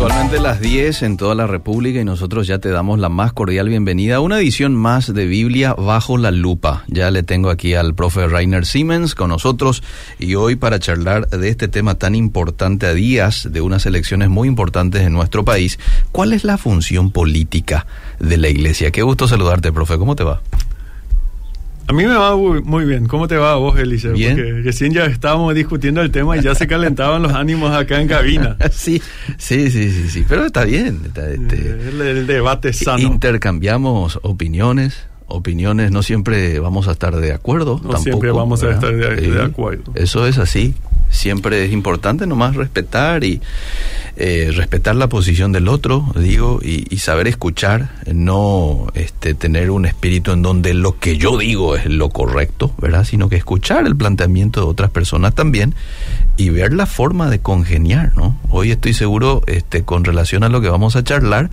[0.00, 3.68] Puntualmente las 10 en toda la República y nosotros ya te damos la más cordial
[3.68, 6.84] bienvenida a una edición más de Biblia bajo la lupa.
[6.86, 9.82] Ya le tengo aquí al profe Rainer Siemens con nosotros
[10.18, 14.48] y hoy para charlar de este tema tan importante a días de unas elecciones muy
[14.48, 15.78] importantes en nuestro país,
[16.12, 17.86] ¿cuál es la función política
[18.18, 18.92] de la iglesia?
[18.92, 19.98] Qué gusto saludarte, profe.
[19.98, 20.40] ¿Cómo te va?
[21.90, 23.08] A mí me va muy bien.
[23.08, 24.12] ¿Cómo te va a vos, Eliseo?
[24.12, 24.36] Bien.
[24.36, 28.06] Porque recién ya estábamos discutiendo el tema y ya se calentaban los ánimos acá en
[28.06, 28.56] cabina.
[28.70, 29.02] sí,
[29.38, 30.24] sí, sí, sí, sí.
[30.28, 31.00] Pero está bien.
[31.04, 33.00] está, este, el, el debate sano.
[33.00, 35.08] Intercambiamos opiniones.
[35.26, 37.80] Opiniones no siempre vamos a estar de acuerdo.
[37.82, 39.90] No tampoco, siempre vamos a estar de acuerdo.
[39.96, 40.76] Eso es así.
[41.10, 43.40] Siempre es importante nomás respetar y
[44.16, 50.32] eh, respetar la posición del otro, digo, y, saber escuchar, no este, tener un espíritu
[50.32, 53.04] en donde lo que yo digo es lo correcto, ¿verdad?
[53.04, 55.74] Sino que escuchar el planteamiento de otras personas también
[56.36, 58.38] y ver la forma de congeniar, ¿no?
[58.50, 61.50] Hoy estoy seguro, este, con relación a lo que vamos a charlar,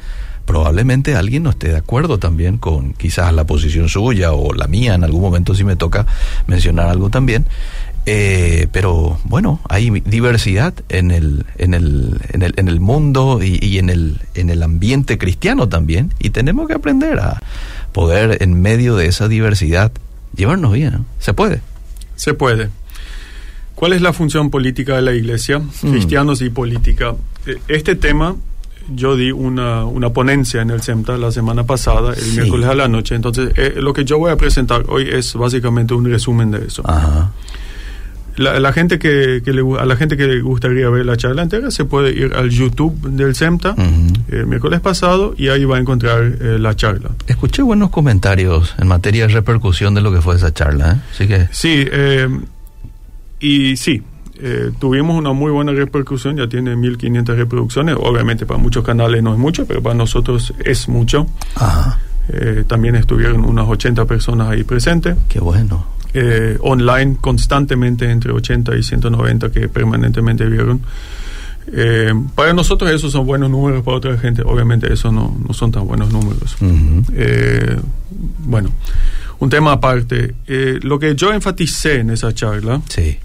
[0.48, 4.96] probablemente alguien no esté de acuerdo también con quizás la posición suya o la mía,
[4.96, 6.08] en algún momento si me toca
[6.48, 7.46] mencionar algo también.
[8.10, 13.60] Eh, pero bueno, hay diversidad en el, en el, en el, en el mundo y,
[13.62, 17.42] y en, el, en el ambiente cristiano también y tenemos que aprender a
[17.92, 19.92] poder en medio de esa diversidad
[20.36, 20.94] llevarnos bien.
[20.94, 21.06] ¿no?
[21.20, 21.60] ¿Se puede?
[22.16, 22.70] Se puede.
[23.76, 25.60] ¿Cuál es la función política de la iglesia?
[25.60, 25.92] Mm.
[25.92, 27.14] Cristianos y política.
[27.46, 28.38] Eh, Este tema,
[28.96, 32.38] yo di una, una ponencia en el CEMTA la semana pasada, el Sí.
[32.40, 33.16] miércoles a la noche.
[33.16, 36.82] Entonces, eh, lo que yo voy a presentar hoy es básicamente un resumen de eso.
[36.90, 37.32] Ajá.
[38.38, 41.42] La, la gente que, que le, a la gente que le gustaría ver la charla
[41.44, 44.14] entera se puede ir al YouTube del CEMTA Ujú.
[44.30, 47.10] el miércoles pasado y ahí va a encontrar eh, la charla.
[47.28, 51.02] Escuché buenos comentarios en materia de repercusión de lo que fue esa charla, ¿eh?
[51.12, 51.48] Así que...
[51.52, 52.30] Sí, eh,
[53.40, 54.02] y sí,
[54.40, 59.34] eh, tuvimos una muy buena repercusión, ya tiene 1500 reproducciones, obviamente para muchos canales no
[59.34, 61.28] es mucho, pero para nosotros es mucho.
[61.56, 62.00] Ajá.
[62.30, 65.86] Eh, también estuvieron unas 80 personas ahí presentes, Qué bueno.
[66.14, 70.82] Eh, online constantemente entre 80 y 190 que permanentemente vieron.
[71.72, 75.72] Eh, para nosotros esos son buenos números, para otra gente obviamente esos no, no son
[75.72, 76.56] tan buenos números.
[77.14, 77.78] Eh,
[78.40, 78.70] bueno,
[79.40, 80.34] un tema aparte.
[80.82, 83.18] Lo que yo enfaticé en esa charla, Sí.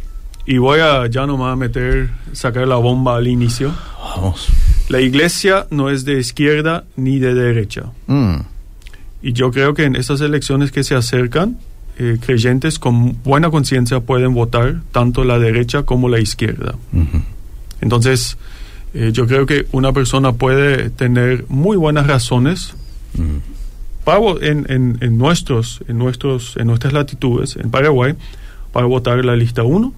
[0.44, 3.72] y voy a ya nomás meter, sacar la bomba al inicio,
[4.16, 4.48] Vamos.
[4.88, 7.84] la iglesia no es de izquierda ni de derecha.
[8.08, 8.38] Mm.
[9.22, 11.58] Y yo creo que en estas elecciones que se acercan,
[11.98, 16.74] eh, creyentes con buena conciencia pueden votar tanto la derecha como la izquierda.
[17.80, 18.36] Entonces,
[18.94, 22.74] eh, yo creo que una persona puede tener muy buenas razones
[23.14, 23.38] Mm.
[24.04, 28.14] para en, en, en nuestros, en, nuestros, en nuestras latitudes, en Paraguay,
[28.72, 29.92] para votar la lista 1.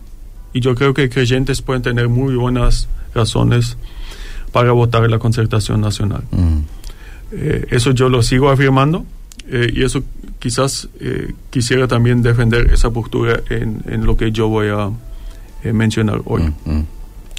[0.53, 3.77] Y yo creo que creyentes pueden tener muy buenas razones
[4.53, 6.23] para votar la concertación nacional.
[7.33, 9.05] Eh, eso yo lo sigo afirmando
[9.49, 10.05] eh, y eso
[10.45, 14.91] quizás eh, quisiera también defender esa postura en, en lo que yo voy a
[15.63, 16.43] eh, mencionar hoy.
[16.43, 16.87] Mm, mm.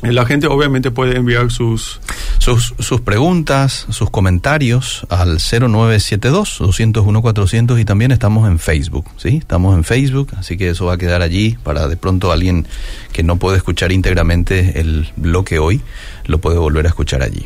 [0.01, 2.01] Eh, La gente obviamente puede enviar sus...
[2.39, 9.37] Sus, sus preguntas, sus comentarios al 0972-201-400 y también estamos en Facebook, ¿sí?
[9.37, 12.65] Estamos en Facebook, así que eso va a quedar allí para de pronto alguien
[13.13, 15.81] que no puede escuchar íntegramente el bloque hoy,
[16.25, 17.45] lo puede volver a escuchar allí.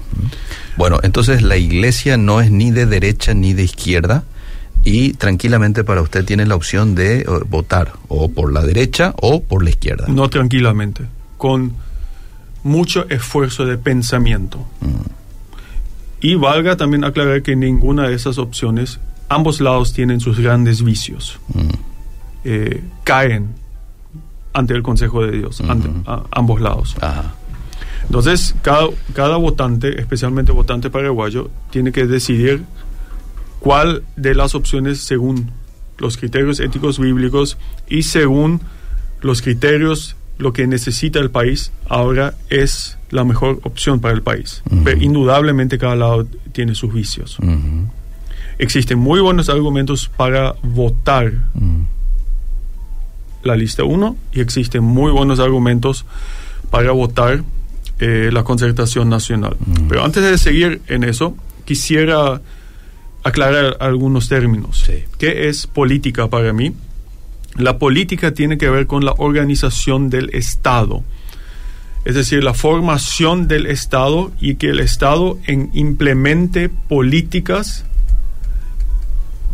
[0.78, 4.24] Bueno, entonces la iglesia no es ni de derecha ni de izquierda
[4.84, 9.42] y tranquilamente para usted tiene la opción de eh, votar o por la derecha o
[9.44, 10.06] por la izquierda.
[10.08, 11.04] No tranquilamente,
[11.38, 11.74] con
[12.64, 14.60] mucho esfuerzo de pensamiento.
[14.82, 15.10] Mm.
[16.22, 21.40] Y valga también aclarar que ninguna de esas opciones, ambos lados tienen sus grandes vicios.
[21.54, 21.60] Mm.
[22.46, 23.48] Eh, caen
[24.54, 26.96] ante el consejo de Dios, ante a- ambos lados.
[27.02, 27.36] Ajá.
[28.06, 32.64] Entonces, cada, cada votante, especialmente votante paraguayo, tiene que decidir
[33.60, 35.52] cuál de las opciones según
[35.98, 37.58] los criterios éticos bíblicos
[37.90, 38.62] y según
[39.22, 44.64] los criterios lo que necesita el país ahora es la mejor opción para el país.
[44.72, 44.84] Ujú.
[44.86, 47.38] Pero indudablemente cada lado tiene sus vicios.
[47.40, 47.90] Ujú.
[48.58, 51.84] Existen muy buenos argumentos para votar Mm.
[53.44, 56.06] la lista 1 y existen muy buenos argumentos
[56.70, 57.44] para votar
[58.00, 59.58] eh, la concertación nacional.
[59.90, 61.36] Pero antes de seguir en eso,
[61.66, 62.40] quisiera
[63.24, 64.84] aclarar algunos términos.
[64.86, 65.04] Sí.
[65.18, 66.74] ¿Qué es política para mí?
[67.56, 71.04] La política tiene que ver con la organización del Estado.
[72.06, 77.84] Es decir, la formación del Estado y que el Estado en- implemente políticas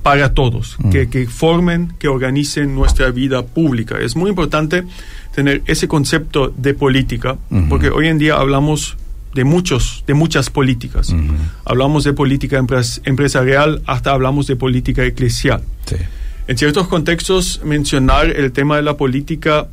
[0.03, 0.89] para todos, Mm.
[0.91, 3.97] que, que formen, que organicen nuestra vida pública.
[3.99, 4.83] Es muy importante
[5.33, 7.37] tener ese concepto de política,
[7.69, 8.97] porque hoy en día hablamos
[9.35, 11.13] de muchos, de muchas políticas.
[11.65, 15.61] Hablamos de política empres- empresarial, hasta hablamos de política eclesial.
[15.85, 15.97] Sí.
[16.47, 19.67] En ciertos contextos, mencionar el tema de la política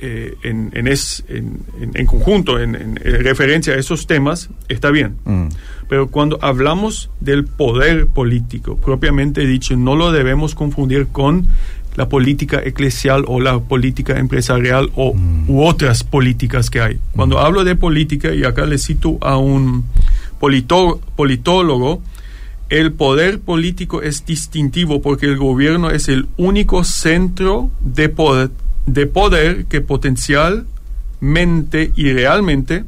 [0.00, 5.16] eh, en, en, es- en- conjunto, en referencia a esos temas, está bien.
[5.24, 5.48] Mm.
[5.88, 11.46] Pero cuando hablamos del poder político, propiamente dicho, no lo debemos confundir con
[11.94, 15.14] la política eclesial o la política empresarial o,
[15.46, 16.98] u otras políticas que hay.
[17.14, 19.84] Cuando hablo de política, y acá le cito a un
[20.40, 22.00] polito- politólogo,
[22.70, 28.50] el poder político es distintivo porque el gobierno es el único centro de poder,
[28.86, 32.84] de poder que potencialmente y realmente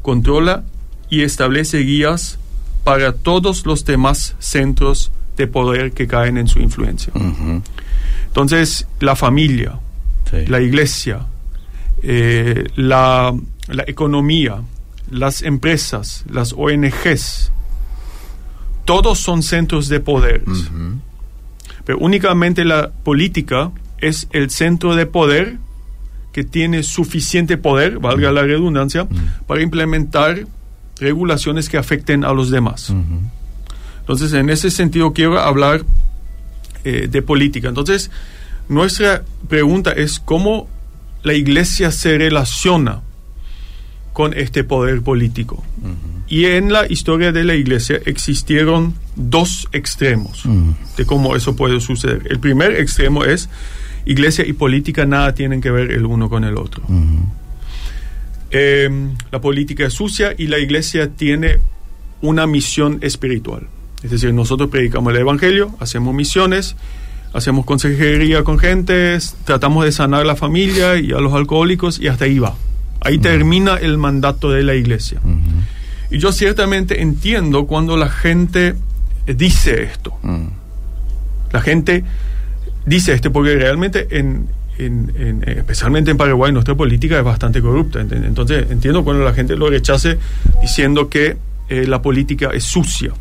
[0.00, 0.64] controla
[1.10, 2.38] y establece guías
[2.84, 7.12] para todos los demás centros de poder que caen en su influencia.
[7.14, 7.62] Ujú.
[8.28, 9.78] Entonces, la familia,
[10.30, 10.44] Sí.
[10.46, 11.26] la iglesia,
[12.02, 13.34] eh, la,
[13.68, 14.60] la economía,
[15.10, 17.50] las empresas, las ONGs,
[18.84, 20.42] todos son centros de poder.
[21.84, 25.56] Pero únicamente la política es el centro de poder
[26.32, 29.08] que tiene suficiente poder, valga la redundancia,
[29.46, 30.46] para implementar
[31.00, 32.92] regulaciones que afecten a los demás.
[34.00, 35.84] Entonces, en ese sentido, quiero hablar
[36.84, 37.68] eh, de política.
[37.68, 38.10] Entonces,
[38.68, 40.68] nuestra pregunta es cómo
[41.22, 43.02] la iglesia se relaciona
[44.12, 45.64] con este poder político.
[46.26, 50.42] Y en la historia de la iglesia existieron dos extremos
[50.96, 52.26] de cómo eso puede suceder.
[52.28, 53.48] El primer extremo es
[54.04, 56.82] iglesia y política nada tienen que ver el uno con el otro.
[58.50, 58.90] Eh,
[59.30, 61.58] la política es sucia y la iglesia tiene
[62.20, 63.68] una misión espiritual.
[64.02, 66.76] Es decir, nosotros predicamos el Evangelio, hacemos misiones,
[67.32, 72.08] hacemos consejería con gente, tratamos de sanar a la familia y a los alcohólicos y
[72.08, 72.54] hasta ahí va.
[73.00, 75.20] Ahí termina el mandato de la iglesia.
[76.10, 78.74] Y yo ciertamente entiendo cuando la gente
[79.26, 80.14] dice esto.
[80.22, 80.46] Mm.
[81.52, 82.04] La gente
[82.86, 84.48] dice esto porque realmente en,
[84.78, 88.00] en- en- especialmente en Paraguay nuestra política es bastante corrupta.
[88.00, 90.18] Ent- Entonces entiendo cuando la gente lo rechace
[90.62, 91.36] diciendo que
[91.68, 93.12] eh, la política es sucia.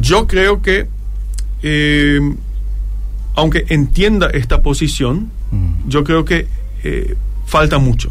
[0.00, 0.88] Yo creo que
[1.62, 2.20] eh,
[3.34, 5.88] aunque entienda esta posición, Mm.
[5.88, 6.48] yo creo que
[6.82, 7.14] eh,
[7.46, 8.10] falta mucho.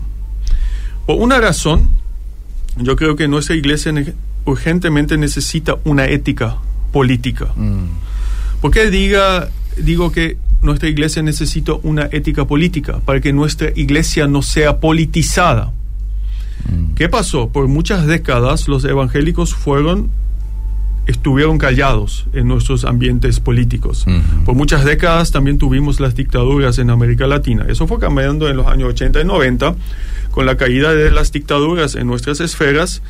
[1.06, 1.90] Por una razón,
[2.78, 4.14] yo creo que nuestra iglesia ne-
[4.46, 6.58] urgentemente necesita una ética
[6.94, 7.48] política.
[7.58, 7.88] Mm.
[8.62, 13.00] ¿Por qué diga, digo que nuestra iglesia necesita una ética política?
[13.04, 15.74] Para que nuestra iglesia no sea politizada.
[16.72, 16.94] Mm.
[16.96, 17.50] ¿Qué pasó?
[17.50, 20.10] Por muchas décadas los evangélicos fueron,
[21.08, 24.06] estuvieron callados en nuestros ambientes políticos.
[24.46, 27.66] Por muchas décadas también tuvimos las dictaduras en América Latina.
[27.70, 29.76] Eso fue cambiando en los años 80 y 90,
[30.32, 33.02] con la caída de las dictaduras en nuestras esferas.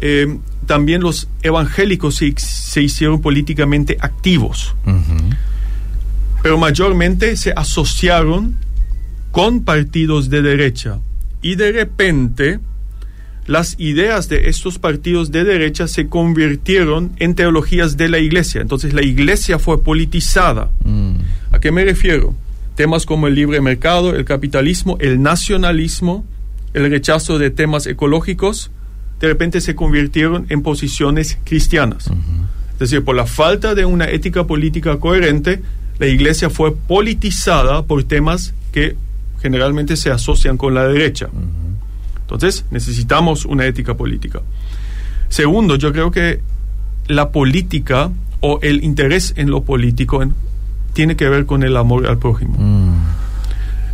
[0.00, 4.74] eh, también los evangélicos se, se hicieron políticamente activos,
[6.42, 8.54] pero mayormente se asociaron
[9.32, 10.98] con partidos de derecha.
[11.42, 12.60] Y de repente
[13.50, 18.60] las ideas de estos partidos de derecha se convirtieron en teologías de la iglesia.
[18.60, 20.70] Entonces la iglesia fue politizada.
[20.84, 21.14] Mm.
[21.50, 22.32] ¿A qué me refiero?
[22.76, 26.24] Temas como el libre mercado, el capitalismo, el nacionalismo,
[26.74, 28.70] el rechazo de temas ecológicos,
[29.18, 32.08] de repente se convirtieron en posiciones cristianas.
[32.74, 35.60] Es decir, por la falta de una ética política coherente,
[35.98, 38.94] la iglesia fue politizada por temas que
[39.42, 41.30] generalmente se asocian con la derecha.
[42.34, 44.40] Entonces, necesitamos una ética política.
[45.28, 46.40] Segundo, yo creo que
[47.08, 48.10] la política
[48.40, 50.34] o el interés en lo político en-
[50.92, 52.56] tiene que ver con el amor al prójimo.
[52.58, 52.94] Mm.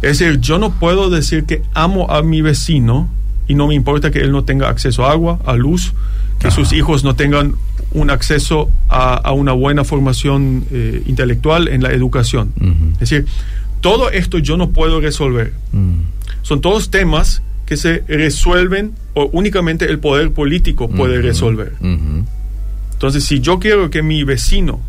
[0.03, 3.09] Es decir, yo no puedo decir que amo a mi vecino
[3.49, 5.95] y no me importa que él no tenga acceso a agua, a luz,
[6.39, 7.55] que sus hijos no tengan
[7.93, 12.53] un acceso a, a una buena formación eh, intelectual en la educación.
[12.61, 12.93] Ujú.
[12.95, 13.27] Es decir,
[13.81, 15.55] todo esto yo no puedo resolver.
[15.73, 16.01] Mm.
[16.43, 21.73] Son todos temas que se resuelven o únicamente el poder político puede resolver.
[22.93, 24.81] Entonces, si yo quiero que mi vecino,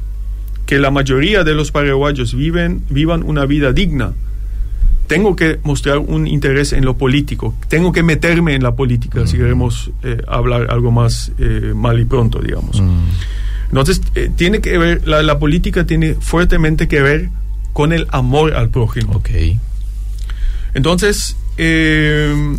[0.65, 4.13] que la mayoría de los paraguayos viven, vivan una vida digna,
[5.07, 9.37] tengo que mostrar un interés en lo político, tengo que meterme en la política, si
[9.37, 12.81] queremos eh, hablar algo más eh, mal y pronto, digamos.
[13.69, 17.29] Entonces, eh, tiene que ver, la, la política tiene fuertemente que ver
[17.73, 19.13] con el amor al prójimo.
[19.13, 19.29] Ok.
[20.73, 22.57] Entonces, eh,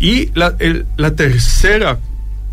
[0.00, 1.98] y la, el- la tercera,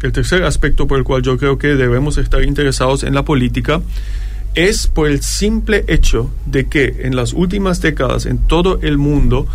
[0.02, 3.82] el tercer aspecto por el cual yo creo que debemos estar interesados en la política
[4.56, 9.48] es por el simple hecho de que en las últimas décadas en todo el mundo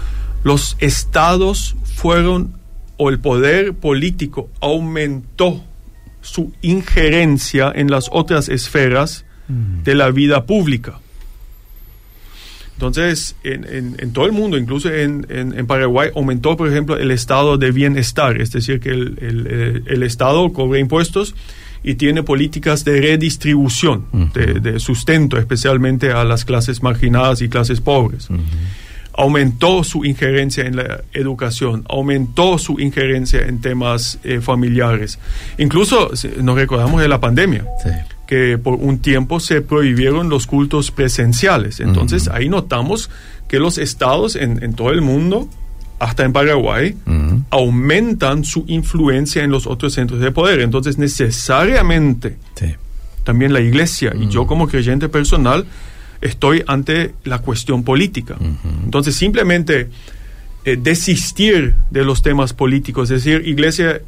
[0.45, 2.53] los estados fueron
[2.97, 5.65] o el poder político aumentó
[6.21, 11.01] su injerencia en las otras esferas de la vida pública.
[12.75, 17.11] Entonces, en, en, en todo el mundo, incluso en, en, Paraguay, aumentó, por ejemplo, el
[17.13, 21.35] estado de bienestar, es decir, que el, el, el Estado cobra impuestos
[21.85, 24.33] y tiene políticas de redistribución, uh -huh.
[24.33, 28.29] de, de, sustento, especialmente a las clases marginadas y clases pobres.
[28.29, 28.41] Uh -huh.
[29.17, 35.21] Aumentó su injerencia en la educación, aumentó su injerencia en temas eh, familiares.
[35.59, 36.11] Incluso
[36.43, 37.65] nos recordamos de la pandemia.
[37.85, 37.91] Sí
[38.27, 41.81] que por un tiempo se prohibieron los cultos presenciales.
[41.81, 42.37] Entonces uh -huh.
[42.37, 43.11] ahí notamos
[43.49, 45.49] que los estados en, en, todo el mundo,
[45.99, 47.43] hasta en Paraguay, uh -huh.
[47.51, 50.61] aumentan su influencia en los otros centros de poder.
[50.61, 52.75] Entonces necesariamente sí.
[53.25, 54.25] también la iglesia uh -huh.
[54.25, 55.67] y yo como creyente personal
[56.21, 58.37] estoy ante la cuestión política.
[58.85, 59.91] Entonces simplemente
[60.65, 64.01] eh, desistir de los temas políticos, es decir, iglesia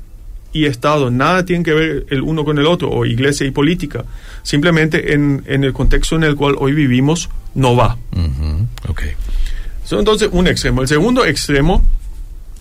[0.56, 4.04] y Estado nada tienen que ver el uno con el otro, o iglesia y política.
[4.42, 7.96] Simplemente en, en el contexto en el cual hoy vivimos no va.
[8.12, 8.90] Uh -huh.
[8.90, 9.12] okay.
[9.84, 10.82] so, entonces, un extremo.
[10.82, 11.82] El segundo extremo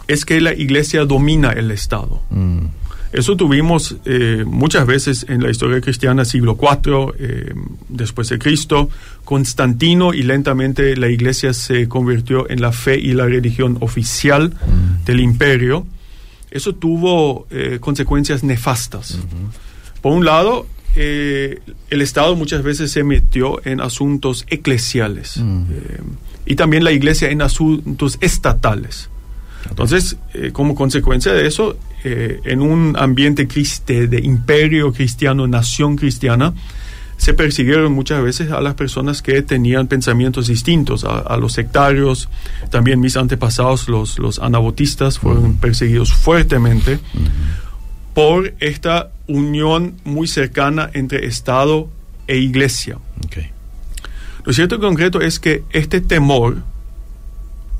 [0.07, 2.21] es que la iglesia domina el Estado.
[2.29, 2.67] Mm.
[3.15, 7.53] Eso tuvimos eh, muchas veces en la historia cristiana, siglo IV, eh,
[7.87, 8.89] después de Cristo,
[9.23, 15.05] Constantino, y lentamente la iglesia se convirtió en la fe y la religión oficial mm.
[15.05, 15.85] del imperio
[16.55, 19.11] eso tuvo eh, consecuencias nefastas.
[19.11, 20.01] Uh -huh.
[20.01, 21.59] Por un lado, eh,
[21.89, 25.65] el Estado muchas veces se metió en asuntos eclesiales uh -huh.
[25.69, 25.99] eh,
[26.45, 29.09] y también la Iglesia en asuntos estatales.
[29.69, 33.47] Entonces, eh, como consecuencia de eso, eh, en un ambiente
[34.07, 36.53] de imperio cristiano, nación cristiana,
[37.25, 42.29] se persiguieron muchas veces a las personas que tenían pensamientos distintos, a, a los sectarios,
[42.69, 45.59] también mis antepasados, los, los anabotistas, fueron uh -huh.
[45.59, 48.13] perseguidos fuertemente uh -huh.
[48.13, 51.89] por esta unión muy cercana entre Estado
[52.27, 52.99] e Iglesia.
[53.25, 53.49] Okay.
[54.43, 56.57] Lo cierto en concreto es que este temor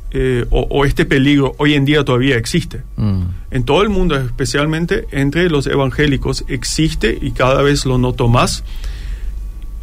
[0.10, 2.82] eh, o, o, este peligro hoy en día todavía existe.
[2.98, 8.28] Uh En todo el mundo, especialmente entre los evangélicos, existe y cada vez lo noto
[8.28, 8.64] más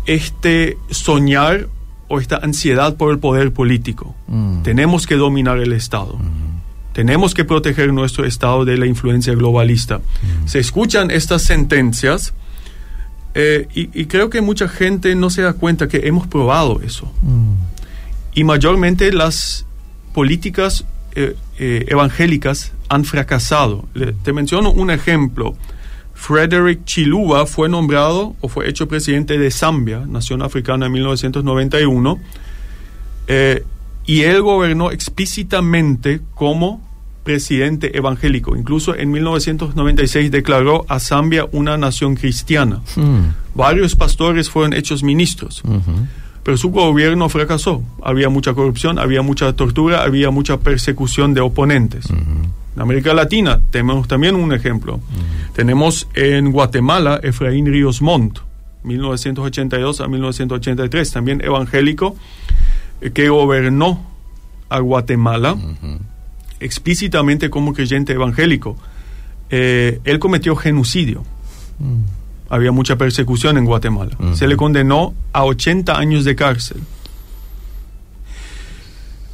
[0.06, 1.68] este soñar
[2.08, 4.14] o esta ansiedad por el poder político.
[4.26, 4.62] Mm.
[4.62, 6.16] Tenemos que dominar el Estado.
[6.16, 6.92] Mm.
[6.92, 9.98] Tenemos que proteger nuestro Estado de la influencia globalista.
[9.98, 10.46] Mm.
[10.46, 12.34] Se escuchan estas sentencias
[13.34, 17.10] eh, y, y, creo que mucha gente no se da cuenta que hemos probado eso.
[18.34, 19.64] Y mayormente las
[20.12, 23.88] políticas eh, eh, evangélicas han fracasado.
[23.94, 25.54] Le, te menciono un ejemplo.
[26.22, 32.20] Frederick Chiluba fue nombrado o fue hecho presidente de Zambia, nación africana en 1991,
[33.26, 33.64] eh,
[34.06, 36.80] y él gobernó explícitamente como
[37.24, 38.56] presidente evangélico.
[38.56, 42.82] Incluso en 1996 declaró a Zambia una nación cristiana.
[42.94, 43.56] Mm.
[43.56, 45.60] Varios pastores fueron hechos ministros.
[45.64, 46.06] Uh -huh.
[46.44, 47.82] Pero su gobierno fracasó.
[48.00, 52.06] Había mucha corrupción, había mucha tortura, había mucha persecución de oponentes.
[52.10, 52.61] Uh -huh.
[52.74, 54.94] En América Latina tenemos también un ejemplo.
[54.94, 55.52] Uh -huh.
[55.54, 58.38] Tenemos en Guatemala Efraín Ríos Montt,
[58.84, 62.16] 1982 a 1983, también evangélico,
[63.00, 64.00] eh, que gobernó
[64.68, 65.98] a Guatemala uh -huh.
[66.60, 68.76] explícitamente como creyente evangélico.
[69.50, 71.24] Eh, él cometió genocidio.
[72.48, 74.16] Había mucha persecución en Guatemala.
[74.34, 76.80] Se le condenó a 80 años de cárcel.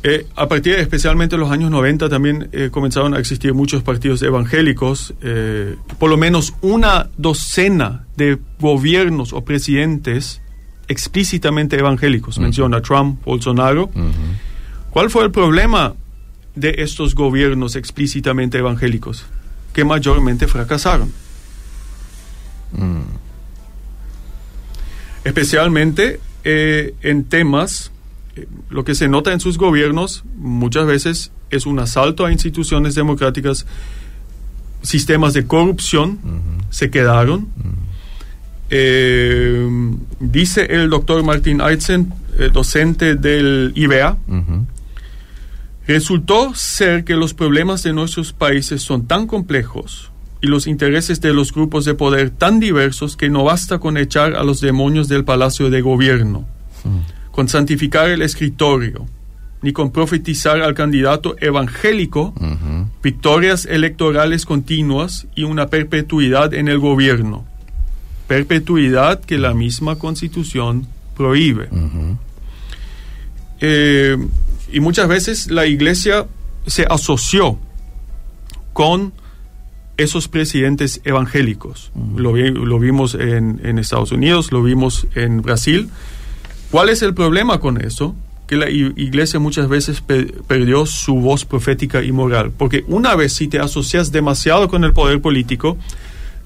[0.05, 4.23] Eh, a partir de especialmente los años 90 también eh, comenzaron a existir muchos partidos
[4.23, 10.41] evangélicos, eh, por lo menos una docena de gobiernos o presidentes
[10.87, 12.37] explícitamente evangélicos.
[12.37, 12.45] Uh -huh.
[12.45, 13.91] Menciona Trump, Bolsonaro.
[13.95, 14.13] Uh -huh.
[14.91, 15.95] ¿Cuál fue el problema
[16.55, 19.27] de estos gobiernos explícitamente evangélicos?
[19.73, 21.13] Que mayormente fracasaron.
[22.73, 23.03] Uh
[25.25, 27.91] Especialmente en temas
[28.71, 33.67] lo que se nota en sus gobiernos muchas veces es un asalto a instituciones democráticas,
[34.83, 36.65] sistemas de corrupción uh -huh.
[36.71, 37.41] se quedaron.
[37.41, 37.75] Uh -huh.
[38.71, 44.67] eh, dice el doctor Martin Eitzen, eh, docente del IBEA, uh -huh.
[45.87, 51.33] resultó ser que los problemas de nuestros países son tan complejos y los intereses de
[51.33, 55.25] los grupos de poder tan diversos que no basta con echar a los demonios del
[55.25, 56.47] palacio de gobierno
[57.31, 59.07] con santificar el escritorio,
[59.63, 62.87] ni con profetizar al candidato evangélico, uh -huh.
[63.03, 67.45] victorias electorales continuas y una perpetuidad en el gobierno.
[68.29, 71.69] Perpetuidad que la misma constitución prohíbe.
[71.71, 72.17] Uh -huh.
[73.61, 74.17] eh,
[74.73, 76.27] y muchas veces la iglesia
[76.67, 77.59] se asoció
[78.73, 79.13] con
[79.97, 81.91] esos presidentes evangélicos.
[82.17, 85.89] Lo, vi- lo vimos en, en Estados Unidos, lo vimos en Brasil.
[86.71, 88.15] ¿Cuál es el problema con eso?
[88.47, 92.51] Que la iglesia muchas veces pe- perdió su voz profética y moral.
[92.57, 95.77] Porque una vez si te asocias demasiado con el poder político,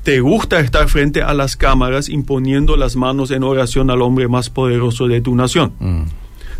[0.02, 4.50] te gusta estar frente a las cámaras imponiendo las manos en oración al hombre más
[4.50, 5.72] poderoso de tu nación.
[5.78, 6.02] Mm.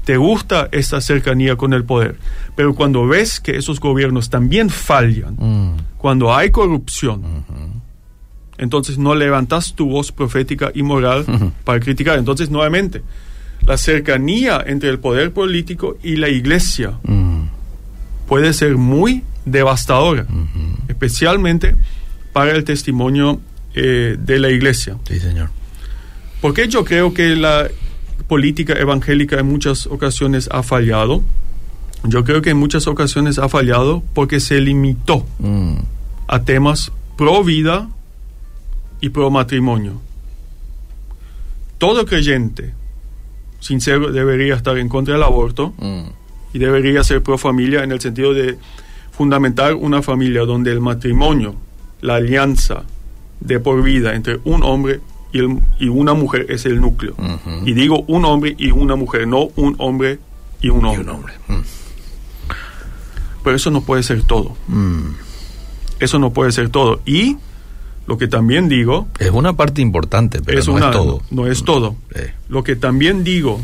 [0.04, 2.16] Te gusta esta cercanía con el poder.
[2.57, 5.76] Pero cuando ves que esos gobiernos también fallan, Mm.
[5.99, 7.23] cuando hay corrupción,
[8.59, 11.25] entonces no levantas tu voz profética y moral
[11.64, 12.19] para criticar.
[12.19, 13.02] Entonces, nuevamente,
[13.66, 17.47] la cercanía entre el poder político y la iglesia Mm.
[18.26, 20.26] puede ser muy devastadora,
[20.88, 21.76] especialmente
[22.33, 23.40] para el testimonio
[23.75, 24.97] eh, de la iglesia.
[25.09, 25.49] Sí, señor.
[26.40, 27.69] Porque yo creo que la
[28.28, 31.23] política evangélica en muchas ocasiones ha fallado.
[32.04, 35.76] Yo creo que en muchas ocasiones ha fallado porque se limitó Mm.
[36.28, 37.88] a temas pro vida
[39.00, 40.00] y pro matrimonio.
[41.78, 42.73] Todo creyente
[43.62, 46.02] sincero debería estar en contra del aborto Mm.
[46.52, 48.59] y debería ser pro familia en el sentido de
[49.12, 51.54] fundamentar una familia donde el matrimonio,
[52.00, 52.83] la alianza
[53.40, 55.00] de por vida entre un hombre
[55.33, 57.14] y, el- y una mujer es el núcleo.
[57.64, 60.19] Y digo un hombre y una mujer, no un hombre
[60.61, 61.02] y un Y hombre.
[61.02, 61.33] un hombre.
[61.49, 61.61] Mm.
[63.45, 64.57] Pero eso no puede ser todo.
[64.69, 65.14] Mm.
[66.00, 67.00] Eso no puede ser todo.
[67.07, 67.37] Y
[68.06, 71.23] lo que también digo Es una parte importante, pero es no una- es todo.
[71.30, 71.64] No es Mm.
[71.64, 71.97] todo.
[72.14, 72.32] Eh.
[72.49, 73.61] Lo que también digo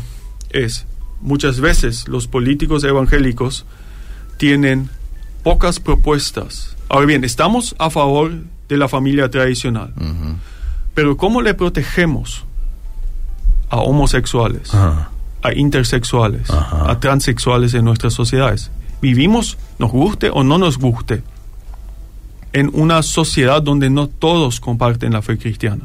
[0.51, 0.85] es,
[1.21, 3.65] muchas veces los políticos evangélicos
[4.37, 4.89] tienen
[5.43, 6.75] pocas propuestas.
[6.89, 8.31] Ahora bien, estamos a favor
[8.69, 9.93] de la familia tradicional,
[10.93, 12.45] pero ¿cómo le protegemos
[13.69, 15.09] a homosexuales, a
[15.55, 18.71] intersexuales, a transexuales en nuestras sociedades?
[19.01, 21.23] Vivimos, nos guste o no nos guste,
[22.53, 25.83] en una sociedad donde no todos comparten la fe cristiana.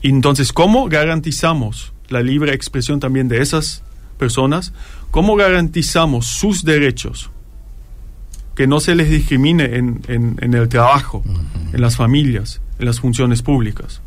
[0.00, 3.82] Y entonces, ¿cómo garantizamos la libre expresión también de esas
[4.18, 4.72] personas?
[5.10, 7.30] ¿Cómo garantizamos sus derechos?
[8.54, 11.22] Que no se les discrimine en, en- en el trabajo,
[11.72, 14.00] en las familias, en las funciones públicas.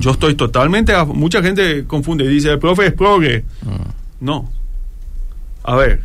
[0.00, 0.92] Yo estoy totalmente...
[0.94, 3.44] a- mucha gente confunde y dice, el profe es progre.
[4.20, 4.50] No.
[5.64, 6.04] A ver,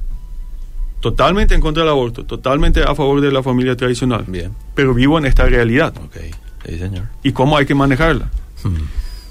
[1.01, 4.23] totalmente en contra del aborto, totalmente a favor de la familia tradicional.
[4.27, 4.51] Bien.
[4.75, 6.17] Pero vivo en esta realidad Ok.
[6.65, 7.05] Sí, señor.
[7.23, 8.29] y cómo hay que manejarla.
[8.63, 8.75] Mm.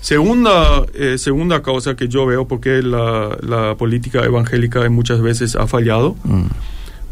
[0.01, 5.57] Segunda, eh, segunda causa que yo veo por qué la, la política evangélica muchas veces
[5.57, 6.47] ha fallado, Mm.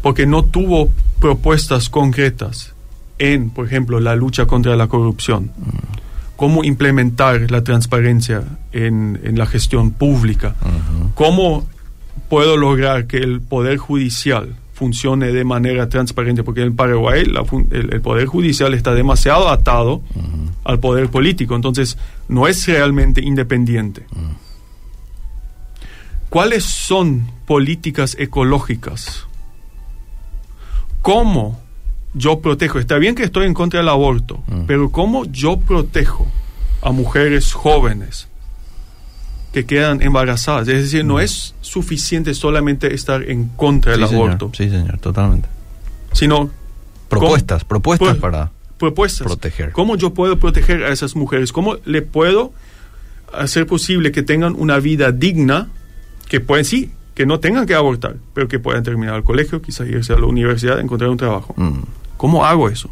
[0.01, 2.73] porque no tuvo propuestas concretas
[3.19, 5.51] en, por ejemplo, la lucha contra la corrupción,
[6.35, 10.55] cómo implementar la transparencia en, en la gestión pública,
[11.15, 11.67] cómo
[12.29, 17.93] puedo lograr que el poder judicial funcione de manera transparente, porque en Paraguay la el,
[17.93, 20.01] el poder judicial está demasiado atado
[20.63, 21.97] al poder político, entonces
[22.29, 24.05] no es realmente independiente.
[26.29, 29.27] ¿Cuáles son políticas ecológicas?
[31.01, 31.59] ¿Cómo
[32.13, 32.79] yo protejo?
[32.79, 36.25] Está bien que estoy en contra del aborto, pero ¿cómo yo protejo
[36.81, 38.28] a mujeres jóvenes
[39.53, 40.67] que quedan embarazadas?
[40.67, 44.25] Es decir, no es suficiente solamente estar en contra del Sí, señor.
[44.27, 45.47] aborto, Sí, señor, totalmente.
[46.13, 46.49] sino
[47.09, 49.25] Propuestas, propuestas Pro- para propuestas.
[49.25, 49.71] proteger.
[49.71, 51.51] ¿Cómo yo puedo proteger a esas mujeres?
[51.51, 52.53] ¿Cómo le puedo
[53.33, 55.69] hacer posible que tengan una vida digna,
[56.27, 59.87] que pueden, sí, que no tengan que abortar, pero que puedan terminar el colegio, quizás
[59.89, 61.53] irse a la universidad, encontrar un trabajo?
[61.57, 61.79] Mm.
[62.17, 62.89] ¿Cómo hago eso?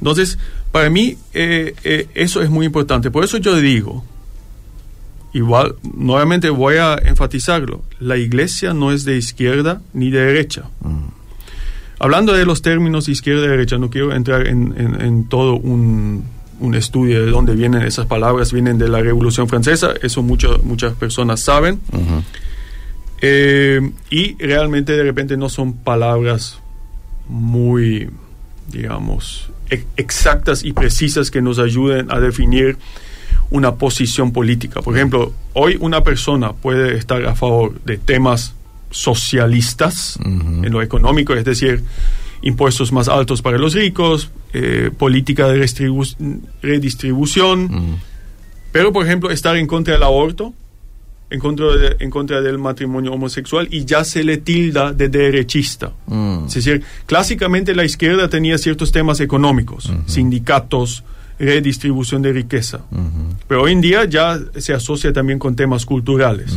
[0.00, 0.38] Entonces,
[0.72, 3.10] para mí eh, eh, eso es muy importante.
[3.10, 4.04] Por eso yo digo,
[5.32, 10.64] igual, nuevamente voy a enfatizarlo, la iglesia no es de izquierda ni de derecha.
[10.80, 11.08] Mm.
[12.00, 16.24] Hablando de los términos izquierda y derecha, no quiero entrar en, en- en todo un,
[16.60, 20.94] un estudio de dónde vienen esas palabras, vienen de la Revolución Francesa, eso mucho- muchas
[20.94, 21.80] personas saben.
[23.20, 26.60] Eh, y realmente de repente no son palabras
[27.28, 28.08] muy,
[28.70, 32.78] digamos, e- exactas y precisas que nos ayuden a definir
[33.50, 34.82] una posición política.
[34.82, 38.54] Por ejemplo, hoy una persona puede estar a favor de temas
[38.90, 41.82] socialistas en lo económico, es decir,
[42.42, 45.58] impuestos más altos para los ricos, eh, política de
[46.62, 47.98] redistribución,
[48.72, 50.52] pero por ejemplo estar en contra del aborto,
[51.30, 55.92] en contra, de- en contra del matrimonio homosexual y ya se le tilda de derechista.
[56.06, 56.44] Mm.
[56.46, 61.04] Es decir, clásicamente la izquierda tenía ciertos temas económicos, sindicatos,
[61.38, 62.80] redistribución de riqueza.
[63.46, 66.56] Pero hoy en día ya se asocia también con temas culturales.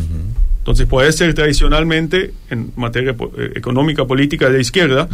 [0.59, 5.07] Entonces puede ser tradicionalmente en materia po- eh, económica, política de izquierda,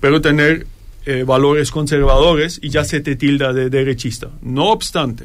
[0.00, 0.66] pero tener
[1.06, 4.28] eh, valores conservadores y ya se te tilda de derechista.
[4.42, 5.24] No obstante,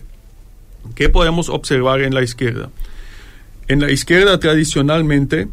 [0.95, 2.69] ¿qué podemos observar en la izquierda?
[3.67, 5.47] En la izquierda tradicionalmente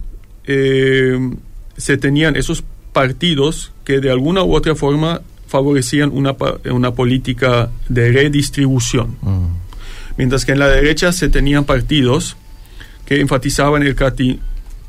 [0.47, 1.19] eh,
[1.77, 6.37] se tenían esos partidos que de alguna u otra forma favorecían una,
[6.71, 9.17] una política de redistribución.
[9.23, 9.47] Mm.
[10.17, 12.37] Mientras que en la derecha se tenían partidos
[13.05, 13.95] que enfatizaban el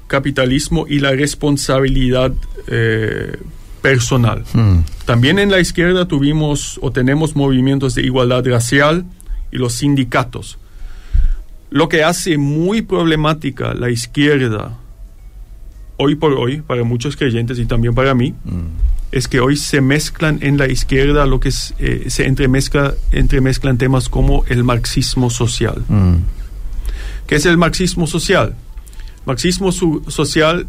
[0.08, 2.34] capitalismo y la responsabilidad
[2.68, 3.38] eh,
[3.82, 4.44] personal.
[4.54, 4.80] Mm.
[5.06, 9.06] También en la izquierda tuvimos o tenemos movimientos de igualdad racial
[9.52, 10.58] y los sindicatos.
[11.70, 14.78] Lo que hace muy problemática la izquierda
[15.98, 19.82] hoy por hoy, para muchos creyentes y también para mí, mm es que hoy se
[19.82, 25.84] mezclan en la izquierda lo que eh, se entremezcla, entremezclan temas como el marxismo social.
[25.88, 26.16] Mm.
[27.26, 28.56] ¿Qué es el marxismo social?
[29.26, 30.68] Marxismo social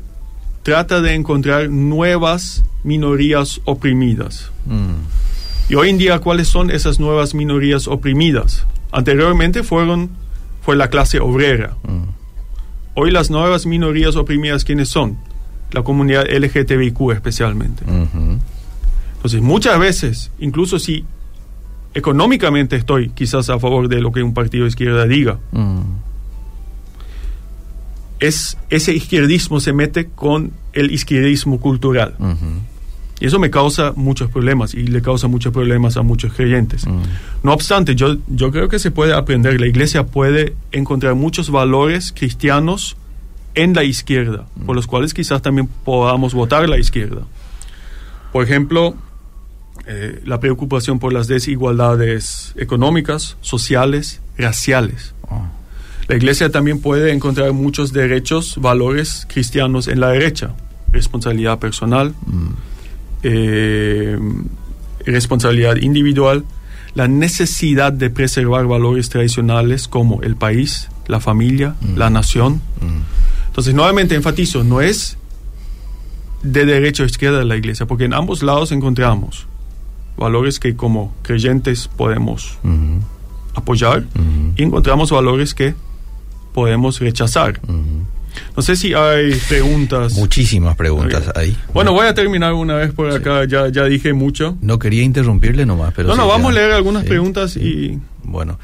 [0.62, 4.50] trata de encontrar nuevas minorías oprimidas.
[4.66, 5.70] Mm.
[5.70, 8.66] Y hoy en día, ¿cuáles son esas nuevas minorías oprimidas?
[8.90, 10.10] Anteriormente fueron,
[10.62, 11.76] fue la clase obrera.
[11.82, 12.08] Mm.
[12.94, 15.18] Hoy las nuevas minorías oprimidas, ¿quiénes son?
[15.72, 17.84] La comunidad LGTBIQ especialmente.
[19.16, 21.04] Entonces, muchas veces, incluso si
[21.94, 25.80] económicamente estoy quizás a favor de lo que un partido de izquierda diga, mm.
[28.20, 32.14] es, ese izquierdismo se mete con el izquierdismo cultural.
[33.20, 36.86] Y eso me causa muchos problemas y le causa muchos problemas a muchos creyentes.
[36.86, 37.00] Mm.
[37.42, 42.12] No obstante, yo, yo creo que se puede aprender, la iglesia puede encontrar muchos valores
[42.16, 42.96] cristianos
[43.58, 47.22] en la izquierda, por los cuales quizás también podamos votar la izquierda.
[48.32, 48.94] Por ejemplo,
[49.86, 55.14] eh, la preocupación por las desigualdades económicas, sociales, raciales.
[56.06, 60.54] La iglesia también puede encontrar muchos derechos, valores cristianos en la derecha.
[60.92, 62.14] Responsabilidad personal,
[63.24, 64.18] eh,
[65.04, 66.44] responsabilidad individual,
[66.94, 72.60] la necesidad de preservar valores tradicionales como el país, la familia, la nación.
[73.58, 75.16] Entonces, nuevamente enfatizo, no es
[76.44, 79.48] de derecha o izquierda de la iglesia, porque en ambos lados encontramos
[80.16, 82.56] valores que como creyentes podemos
[83.56, 84.04] apoyar
[84.54, 85.74] y encontramos valores que
[86.54, 87.60] podemos rechazar.
[88.54, 90.12] No sé si hay preguntas.
[90.12, 91.56] Muchísimas preguntas ahí.
[91.74, 94.56] Bueno, voy a terminar una vez por acá, ya, ya dije mucho.
[94.60, 96.06] No quería interrumpirle nomás, pero...
[96.06, 97.98] No, no, vamos a leer algunas preguntas y...
[98.22, 98.56] Bueno.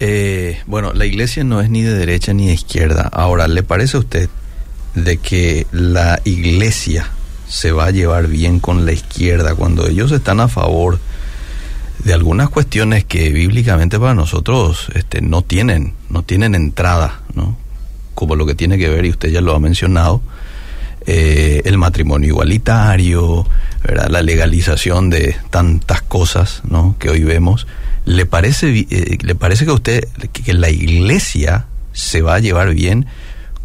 [0.00, 3.08] Eh, bueno, la iglesia no es ni de derecha ni de izquierda.
[3.12, 4.28] Ahora, ¿le parece a usted
[4.94, 7.10] de que la iglesia
[7.48, 10.98] se va a llevar bien con la izquierda cuando ellos están a favor
[12.04, 17.56] de algunas cuestiones que bíblicamente para nosotros este, no tienen, no tienen entrada, ¿no?
[18.14, 20.20] Como lo que tiene que ver, y usted ya lo ha mencionado,
[21.06, 23.46] eh, el matrimonio igualitario,
[23.84, 26.96] la legalización de tantas cosas ¿no?
[26.98, 27.66] que hoy vemos.
[28.06, 33.06] ¿Le parece, eh, ¿Le parece que usted que la iglesia se va a llevar bien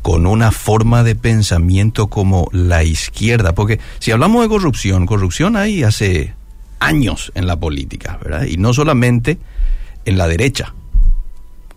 [0.02, 3.54] con una forma de pensamiento como la izquierda?
[3.54, 6.34] Porque si hablamos de corrupción, corrupción hay hace
[6.80, 8.46] años en la política, ¿verdad?
[8.46, 9.38] Y no solamente
[10.06, 10.74] en la derecha,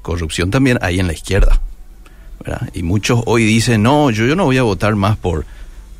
[0.03, 1.61] corrupción también hay en la izquierda,
[2.45, 2.69] ¿verdad?
[2.75, 5.45] Y muchos hoy dicen, no, yo, yo no voy a votar más por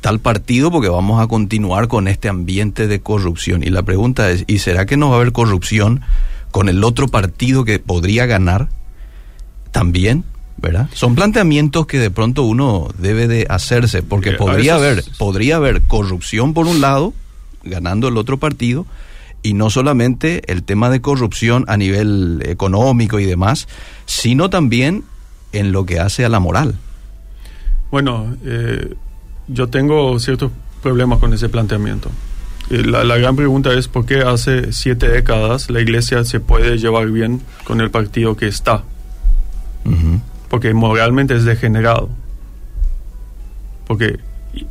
[0.01, 3.63] tal partido porque vamos a continuar con este ambiente de corrupción.
[3.63, 6.01] Y la pregunta es, ¿y será que no va a haber corrupción?
[6.53, 8.69] con el otro partido que podría ganar
[9.71, 10.23] también,
[10.57, 10.87] ¿verdad?
[10.93, 16.53] Son planteamientos que de pronto uno debe de hacerse, porque podría haber, podría haber corrupción
[16.53, 17.11] por un lado,
[17.63, 18.85] ganando el otro partido,
[19.41, 23.67] y no solamente el tema de corrupción a nivel económico y demás,
[24.05, 25.05] sino también
[25.53, 26.75] en lo que hace a la moral.
[27.91, 28.95] Bueno, eh,
[29.47, 32.09] yo tengo ciertos problemas con ese planteamiento.
[32.69, 37.09] Eh, la, gran pregunta es por qué hace siete décadas la iglesia se puede llevar
[37.09, 38.83] bien con el partido que está.
[40.49, 42.09] Porque moralmente es degenerado.
[43.85, 44.19] Porque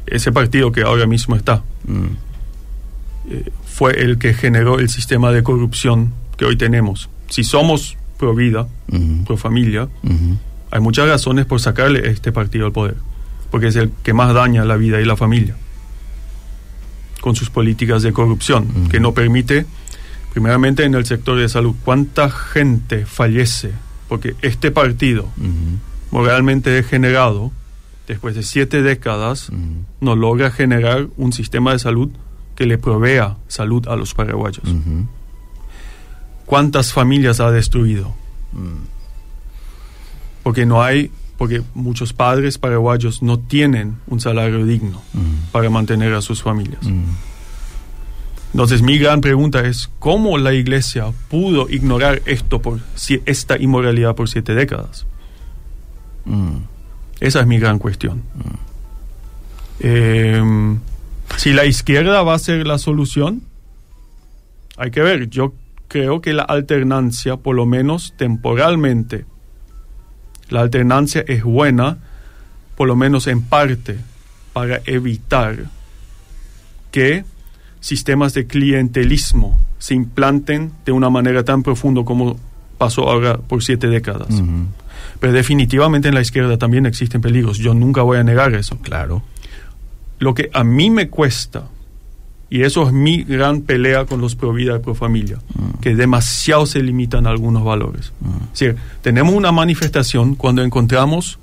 [0.06, 2.06] ese partido que ahora mismo está mm.
[3.30, 7.10] eh, fue el que generó el sistema de corrupción que hoy tenemos.
[7.28, 8.68] Si somos pro vida,
[9.26, 9.88] pro familia,
[10.72, 12.96] hay muchas razones por sacarle este partido al poder.
[13.50, 15.54] Porque es el que más daña la vida y la familia
[17.20, 19.64] con sus políticas de corrupción, que no permite,
[20.32, 23.70] primeramente en el sector de salud, cuánta gente fallece
[24.12, 25.26] porque este partido,
[26.10, 27.50] moralmente degenerado,
[28.06, 29.50] después de siete décadas,
[30.00, 32.10] no logra generar un sistema de salud
[32.54, 34.64] que le provea salud a los paraguayos.
[36.44, 38.14] ¿Cuántas familias ha destruido?
[40.42, 45.50] Porque no hay porque muchos padres paraguayos no tienen un salario digno mm.
[45.50, 46.84] para mantener a sus familias.
[46.84, 47.02] Mm.
[48.52, 54.14] Entonces mi gran pregunta es, ¿cómo la iglesia pudo ignorar esto por si- esta inmoralidad
[54.14, 55.04] por siete décadas?
[56.26, 56.58] Mm.
[57.18, 58.22] Esa es mi gran cuestión.
[59.80, 60.40] Eh,
[61.36, 63.42] si la izquierda va a ser la solución,
[64.76, 65.28] hay que ver.
[65.28, 65.54] Yo
[65.88, 69.24] creo que la alternancia, por lo menos temporalmente,
[70.52, 71.98] la alternancia es buena,
[72.76, 73.98] por lo menos en parte,
[74.52, 75.56] para evitar
[76.90, 77.24] que
[77.80, 82.38] sistemas de clientelismo se implanten de una manera tan profunda como
[82.78, 84.42] pasó ahora por siete décadas.
[85.18, 87.58] Pero definitivamente en la izquierda también existen peligros.
[87.58, 88.78] Yo nunca voy a negar eso.
[88.78, 89.22] Claro.
[90.18, 91.64] Lo que a mí me cuesta,
[92.54, 95.38] y eso es mi gran pelea con los pro vida y pro familia,
[95.80, 98.12] que demasiado se limitan algunos valores.
[98.52, 101.38] Es decir, tenemos una manifestación cuando encontramos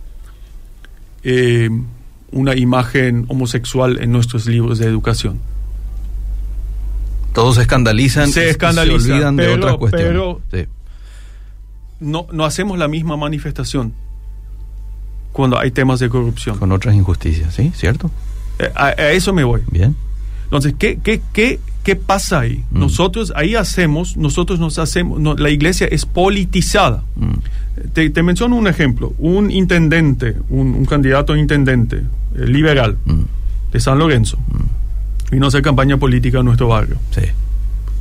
[1.24, 1.70] eh,
[2.32, 5.40] una imagen homosexual en nuestros libros de educación.
[7.34, 8.30] Todos se escandalizan.
[8.30, 10.08] Se y escandalizan, Se olvidan de pero- otras cuestiones.
[10.10, 10.70] pero- Sí.
[12.02, 13.94] No, no hacemos la misma manifestación
[15.34, 16.58] cuando hay temas de corrupción.
[16.60, 17.72] Con otras injusticias, ¿sí?
[17.76, 18.10] ¿Cierto?
[18.60, 19.62] Eh, a- a eso me voy.
[19.72, 19.96] Bien.
[20.50, 22.64] Entonces, ¿qué, qué, qué, qué pasa ahí?
[22.72, 22.80] Mm.
[22.80, 27.04] Nosotros ahí hacemos, nosotros nos hacemos, no, la iglesia es politizada.
[27.16, 27.34] Mm.
[27.94, 31.98] Te, te menciono un ejemplo, un intendente, un, un candidato a intendente
[32.36, 33.22] eh, liberal Mm.
[33.72, 34.40] de San Lorenzo,
[35.32, 36.98] vino a hacer campaña política en nuestro barrio.
[37.12, 37.22] Sí.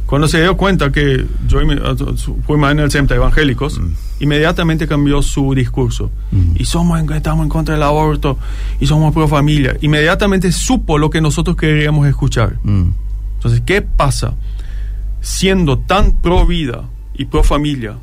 [0.08, 3.78] Cuando se dio cuenta que yo y mi- a- su- fuimos en el centro evangélicos,
[3.78, 3.92] Mm.
[4.20, 6.10] inmediatamente cambió su discurso.
[6.30, 6.52] Mm.
[6.56, 8.38] Y somos estamos en contra del aborto,
[8.80, 9.76] y somos pro familia.
[9.82, 12.56] Inmediatamente supo lo que nosotros queríamos escuchar.
[12.64, 12.88] Mm.
[13.34, 14.32] Entonces, ¿qué pasa?
[15.20, 17.98] Siendo tan pro vida y pro familia,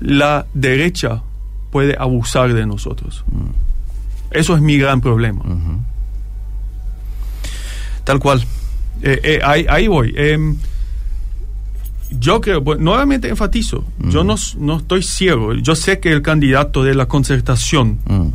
[0.00, 1.20] la derecha
[1.70, 3.24] puede abusar de nosotros.
[4.30, 5.42] Eso es mi gran problema.
[8.04, 8.42] Tal cual.
[9.00, 10.12] Eh, eh, ahí, ahí voy.
[10.16, 10.56] Em,
[12.20, 15.54] yo creo, bueno, nuevamente enfatizo, yo no, s- no estoy ciego.
[15.54, 18.28] Yo sé que el candidato de la concertación Mm.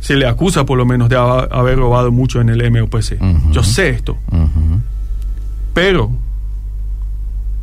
[0.00, 3.14] se le acusa por lo menos de ha- haber robado mucho en el MOPC.
[3.20, 3.52] Ujú.
[3.52, 4.18] Yo sé esto.
[5.74, 6.10] Pero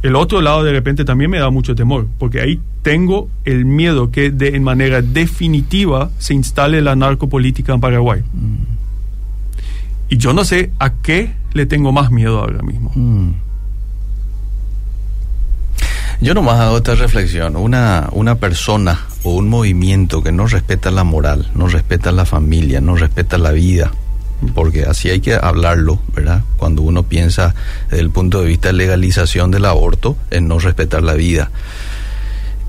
[0.01, 4.11] el otro lado de repente también me da mucho temor, porque ahí tengo el miedo
[4.11, 8.23] que de en manera definitiva se instale la narcopolítica en Paraguay.
[10.09, 12.91] Y yo no sé a qué le tengo más miedo ahora mismo.
[12.95, 13.31] Mm.
[16.21, 17.55] Yo nomás hago esta reflexión.
[17.55, 22.79] Una, una persona o un movimiento que no respeta la moral, no respeta la familia,
[22.81, 23.91] no respeta la vida,
[24.53, 26.43] porque así hay que hablarlo, ¿verdad?
[26.57, 27.53] Cuando uno piensa
[27.89, 31.51] desde el punto de vista de legalización del aborto, en no respetar la vida.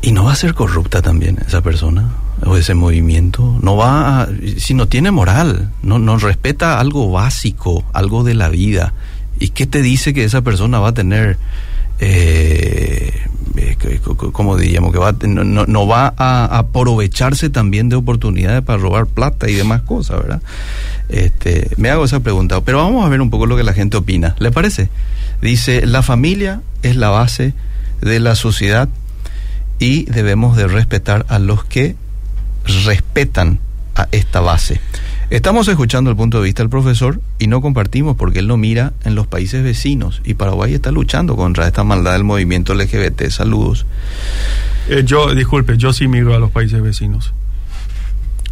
[0.02, 2.08] Y no va a ser corrupta también esa persona
[2.44, 3.58] o ese movimiento.
[3.62, 8.92] No va si no tiene moral, no, no respeta algo básico, algo de la vida.
[9.38, 11.36] ¿Y qué te dice que esa persona va a tener,
[12.00, 13.12] eh,
[13.56, 13.76] eh,
[14.32, 19.48] como diríamos, que va no, no- va a aprovecharse también de oportunidades para robar plata
[19.48, 20.42] y demás cosas, ¿verdad?
[21.08, 23.96] Este, me hago esa pregunta, pero vamos a ver un poco lo que la gente
[23.96, 24.34] opina.
[24.38, 24.88] ¿Le parece?
[25.42, 27.54] Dice, la familia es la base
[28.00, 28.88] de la sociedad
[29.78, 31.94] y debemos de respetar a los que
[32.84, 33.60] respetan
[33.94, 34.80] a esta base.
[35.28, 38.92] Estamos escuchando el punto de vista del profesor y no compartimos porque él no mira
[39.04, 43.28] en los países vecinos y Paraguay está luchando contra esta maldad del movimiento LGBT.
[43.30, 43.86] Saludos.
[44.88, 47.32] Eh, yo, disculpe, yo sí miro a los países vecinos.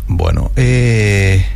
[0.09, 1.46] Bueno, eh,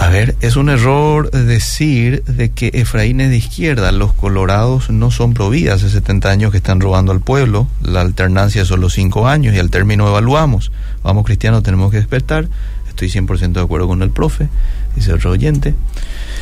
[0.00, 3.90] a ver, es un error decir de que Efraín es de izquierda.
[3.90, 5.74] Los colorados no son pro vida.
[5.74, 7.66] Hace 70 años que están robando al pueblo.
[7.82, 10.70] La alternancia son los 5 años y al término evaluamos.
[11.02, 12.48] Vamos, cristianos, tenemos que despertar.
[12.88, 14.48] Estoy 100% de acuerdo con el profe,
[14.96, 15.74] dice el oyente.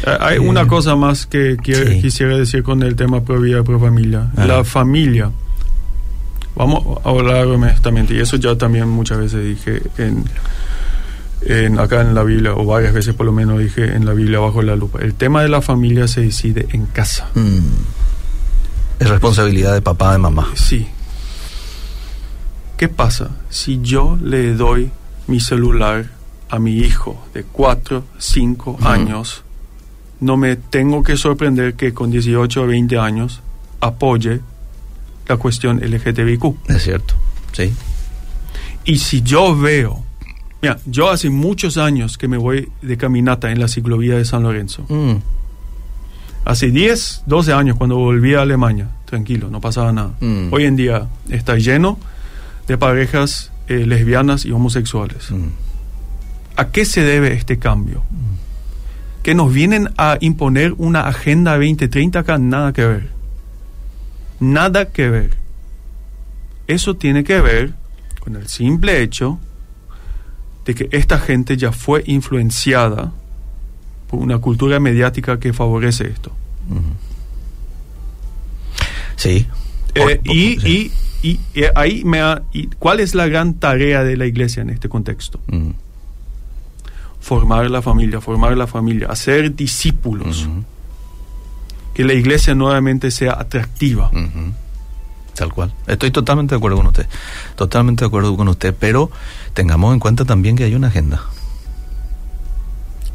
[0.07, 2.01] Eh, hay Eh, una cosa más que quiero- sí.
[2.03, 4.31] quisiera decir con el tema pro vida y pro familia.
[4.37, 4.45] Ah.
[4.47, 5.31] La familia.
[6.55, 10.25] Vamos a hablar honestamente, y eso ya también muchas veces dije en,
[11.42, 14.38] en acá en la Biblia, o varias veces por lo menos dije en la Biblia
[14.38, 15.01] bajo la lupa.
[15.01, 17.29] El tema de la familia se decide en casa.
[17.35, 17.59] Mm.
[18.99, 20.49] Es responsabilidad de papá, de mamá.
[20.55, 20.87] Sí.
[22.77, 24.90] ¿Qué pasa si yo le doy
[25.27, 26.11] mi celular
[26.49, 28.88] a mi hijo de 4, 5 Ujú.
[28.88, 29.42] años?
[30.20, 33.40] No me tengo que sorprender que con 18 o 20 años
[33.81, 34.40] apoye
[35.29, 36.57] la cuestión LGTBIQ.
[36.68, 37.14] Es cierto,
[37.53, 37.72] sí.
[38.85, 40.06] Y si yo veo,
[40.62, 44.42] mira, yo hace muchos años que me voy de caminata en la ciclovía de San
[44.42, 44.85] Lorenzo.
[44.88, 45.16] Mm.
[46.45, 50.14] Hace 10, 12 años cuando volví a Alemania, tranquilo, no pasaba nada.
[50.21, 50.53] Mm.
[50.53, 51.99] Hoy en día está lleno
[52.69, 55.31] de parejas eh, lesbianas y homosexuales.
[55.31, 55.49] Mm.
[56.57, 58.03] ¿A qué se debe este cambio?
[59.27, 63.11] que nos vienen a imponer una agenda 2030 acá, nada que ver.
[64.38, 65.31] Nada que ver.
[66.69, 67.73] Eso tiene que ver
[68.21, 69.40] con el simple hecho
[70.67, 73.13] de que esta gente ya fue influenciada
[74.09, 76.33] por una cultura mediática que favorece esto.
[79.17, 79.47] Sí.
[79.95, 84.17] Eh, y, y, y, eh, ahí me ha- y ¿Cuál es la gran tarea de
[84.17, 85.41] la iglesia en este contexto?
[87.21, 90.49] Formar la familia, formar la familia, hacer discípulos.
[91.95, 94.11] Que la iglesia nuevamente sea atractiva.
[95.37, 95.72] Tal cual.
[95.87, 97.07] Estoy totalmente de acuerdo con usted.
[97.57, 99.11] Totalmente de acuerdo con usted, pero
[99.55, 101.20] tengamos en cuenta también que hay una agenda.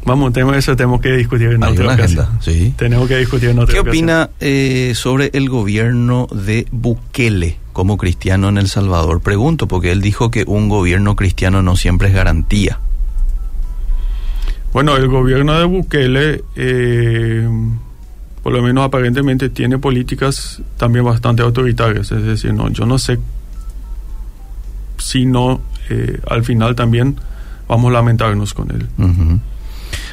[0.04, 2.24] Vamos, tenemos- eso tenemos que discutir en Hay otra una ocasión.
[2.24, 2.74] agenda, sí.
[2.76, 4.04] Tenemos que discutir en otra ¿Qué ocasión.
[4.04, 9.20] opina eh, sobre el gobierno de Bukele como cristiano en El Salvador?
[9.20, 12.80] Pregunto, porque él dijo que un gobierno cristiano no siempre es garantía.
[14.72, 17.48] Bueno, el gobierno de Bukele, eh,
[18.42, 22.10] por lo menos aparentemente, tiene políticas también bastante autoritarias.
[22.10, 23.18] Es decir, no, yo no sé
[24.98, 27.16] si no, eh, al final también
[27.68, 28.88] vamos a lamentarnos con él.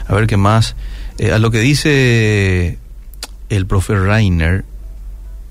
[0.07, 0.75] A ver qué más.
[1.17, 2.77] Eh, a lo que dice
[3.49, 4.63] el profe Reiner,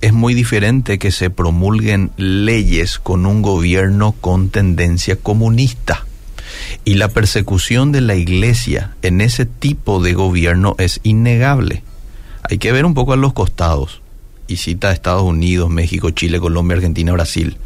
[0.00, 6.04] es muy diferente que se promulguen leyes con un gobierno con tendencia comunista.
[6.84, 11.82] Y la persecución de la iglesia en ese tipo de gobierno es innegable.
[12.50, 14.02] Hay que ver un poco a los costados.
[14.46, 17.58] Y cita a Estados Unidos, México, Chile, Colombia, Argentina, Brasil.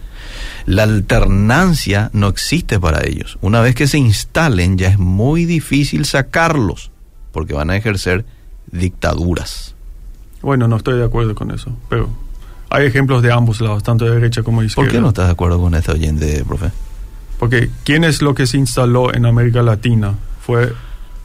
[0.67, 3.39] La alternancia no existe para ellos.
[3.41, 6.91] Una vez que se instalen ya es muy difícil sacarlos
[7.33, 8.25] porque van a ejercer
[8.71, 9.75] dictaduras.
[10.41, 12.09] Bueno, no estoy de acuerdo con eso, pero
[12.69, 14.89] hay ejemplos de ambos lados, tanto de derecha como de izquierda.
[14.89, 16.71] ¿Por qué no estás de acuerdo con este oyente, profe?
[17.39, 20.15] Porque ¿quién es lo que se instaló en América Latina?
[20.41, 20.73] Fue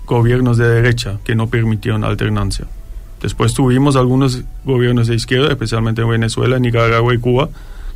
[0.06, 2.67] gobiernos de derecha que no permitieron alternancia.
[3.21, 7.49] Después tuvimos algunos gobiernos de izquierda, especialmente en Venezuela, Nicaragua y Cuba,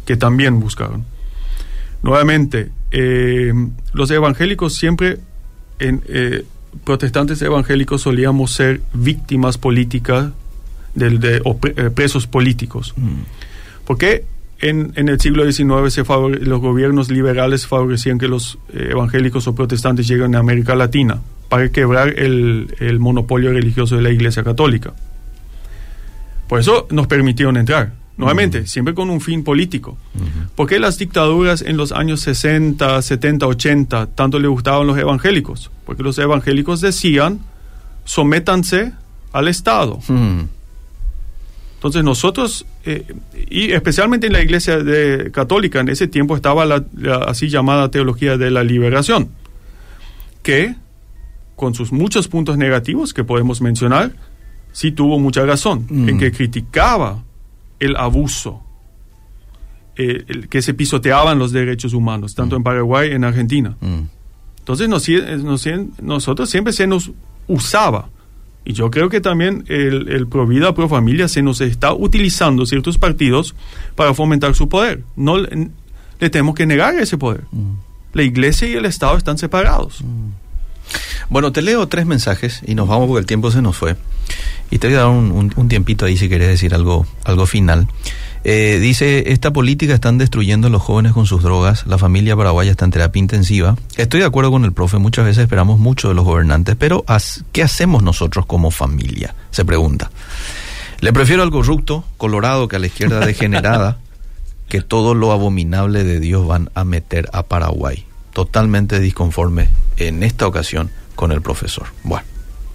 [0.05, 1.05] que también buscaron.
[2.03, 3.53] Nuevamente, eh,
[3.93, 5.19] los evangélicos siempre,
[5.79, 6.43] en, eh,
[6.84, 10.31] protestantes evangélicos solíamos ser víctimas políticas
[10.95, 12.93] de, o pre- eh, presos políticos.
[13.86, 14.25] ¿Por qué
[14.60, 19.53] en, en el siglo XIX se favore- los gobiernos liberales favorecían que los evangélicos o
[19.55, 21.21] protestantes lleguen a América Latina?
[21.49, 24.93] Para quebrar el, el monopolio religioso de la Iglesia Católica.
[26.52, 27.94] Por eso nos permitieron entrar.
[28.18, 29.98] Nuevamente, siempre con un fin político.
[30.54, 35.72] ¿Por qué las dictaduras en los años 60, 70, 80 tanto le gustaban los evangélicos?
[35.86, 37.40] Porque los evangélicos decían,
[38.04, 38.92] sométanse
[39.32, 40.00] al Estado.
[41.76, 43.06] Entonces nosotros, eh,
[43.50, 47.90] y especialmente en la iglesia de- católica, en ese tiempo estaba la, la así llamada
[47.92, 49.30] teología de la liberación,
[50.44, 50.76] que
[51.56, 54.12] con sus muchos puntos negativos que podemos mencionar,
[54.71, 56.10] sí tuvo mucha razón, Mm.
[56.10, 57.23] en que criticaba
[57.79, 58.62] el abuso,
[59.97, 63.75] eh, el que se pisoteaban los derechos humanos, tanto en Paraguay en Argentina.
[63.81, 64.01] Mm.
[64.60, 65.07] Entonces nos,
[65.43, 65.67] nos-
[66.01, 67.12] nosotros siempre se nos
[67.47, 68.10] usaba.
[68.63, 72.65] Y yo creo que también el, el pro vida, pro familia se nos está utilizando
[72.67, 73.55] ciertos partidos
[73.95, 75.03] para fomentar su poder.
[75.15, 75.69] No le,
[76.19, 77.41] le tenemos que negar ese poder.
[78.13, 80.03] La iglesia y el Estado están separados.
[81.29, 83.95] Bueno, te leo tres mensajes y nos vamos porque el tiempo se nos fue.
[84.71, 87.45] Y te voy a dar un, un- un tiempito ahí si querés decir algo, algo
[87.45, 87.88] final.
[88.43, 92.71] Eh, dice, esta política están destruyendo a los jóvenes con sus drogas, la familia paraguaya
[92.71, 93.75] está en terapia intensiva.
[93.97, 97.05] Estoy de acuerdo con el profe, muchas veces esperamos mucho de los gobernantes, pero
[97.51, 99.36] ¿qué hacemos nosotros como familia?
[99.51, 100.10] Se pregunta.
[101.01, 103.99] Le prefiero al corrupto, colorado, que a la izquierda degenerada,
[104.69, 108.05] que todo lo abominable de Dios van a meter a Paraguay.
[108.34, 111.88] Totalmente disconforme en esta ocasión con el profesor.
[112.03, 112.25] Bueno,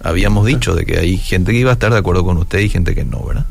[0.03, 2.69] habíamos dicho de que hay gente que iba a estar de acuerdo con usted y
[2.69, 3.45] gente que no, ¿verdad?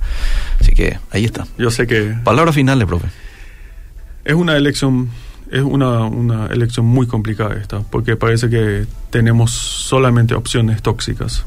[0.60, 1.46] Así que ahí está.
[1.58, 3.08] Yo sé que Palabras finales, profe.
[4.24, 5.08] es una elección
[5.50, 11.44] es una, una elección muy complicada esta, porque parece que tenemos solamente opciones tóxicas.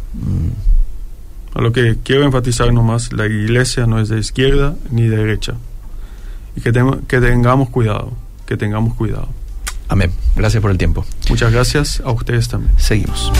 [1.54, 5.56] A lo que quiero enfatizar nomás, la iglesia no es de izquierda ni de derecha.
[6.56, 8.14] Y que, tem- que tengamos cuidado,
[8.46, 9.28] que tengamos cuidado.
[9.90, 10.12] Amén.
[10.36, 11.06] Gracias por el tiempo.
[11.30, 12.72] Muchas gracias a ustedes también.
[12.78, 13.32] Seguimos.